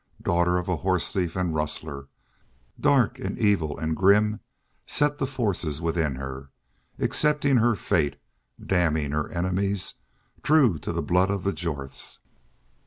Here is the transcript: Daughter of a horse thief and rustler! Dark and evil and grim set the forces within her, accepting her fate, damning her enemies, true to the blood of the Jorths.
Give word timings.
Daughter 0.23 0.57
of 0.57 0.67
a 0.67 0.77
horse 0.77 1.13
thief 1.13 1.35
and 1.35 1.53
rustler! 1.53 2.07
Dark 2.79 3.19
and 3.19 3.37
evil 3.37 3.77
and 3.77 3.95
grim 3.95 4.39
set 4.87 5.19
the 5.19 5.27
forces 5.27 5.79
within 5.79 6.15
her, 6.15 6.49
accepting 6.97 7.57
her 7.57 7.75
fate, 7.75 8.15
damning 8.65 9.11
her 9.11 9.29
enemies, 9.29 9.93
true 10.41 10.79
to 10.79 10.91
the 10.91 11.03
blood 11.03 11.29
of 11.29 11.43
the 11.43 11.53
Jorths. 11.53 12.17